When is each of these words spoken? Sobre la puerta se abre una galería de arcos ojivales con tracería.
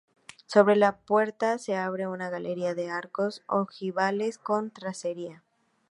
Sobre 0.47 0.75
la 0.75 0.97
puerta 0.97 1.59
se 1.59 1.75
abre 1.77 2.07
una 2.07 2.31
galería 2.31 2.73
de 2.73 2.89
arcos 2.89 3.43
ojivales 3.47 4.39
con 4.39 4.71
tracería. 4.71 5.43